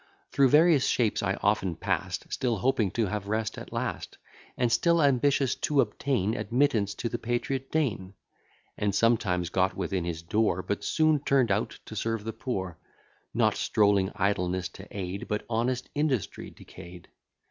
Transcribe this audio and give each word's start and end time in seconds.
Through 0.31 0.49
various 0.49 0.87
shapes 0.87 1.21
I 1.21 1.35
often 1.43 1.75
pass'd, 1.75 2.25
Still 2.33 2.57
hoping 2.57 2.89
to 2.93 3.05
have 3.05 3.27
rest 3.27 3.55
at 3.59 3.71
last; 3.71 4.17
And 4.57 4.71
still 4.71 4.99
ambitious 4.99 5.53
to 5.57 5.79
obtain 5.79 6.33
Admittance 6.35 6.95
to 6.95 7.07
the 7.07 7.19
patriot 7.19 7.71
Dean; 7.71 8.15
And 8.79 8.95
sometimes 8.95 9.49
got 9.51 9.77
within 9.77 10.03
his 10.05 10.23
door, 10.23 10.63
But 10.63 10.83
soon 10.83 11.23
turn'd 11.23 11.51
out 11.51 11.77
to 11.85 11.95
serve 11.95 12.23
the 12.23 12.33
poor: 12.33 12.79
Not 13.31 13.55
strolling 13.55 14.11
Idleness 14.15 14.69
to 14.69 14.87
aid, 14.89 15.27
But 15.27 15.45
honest 15.47 15.87
Industry 15.93 16.49
decay'd. 16.49 17.07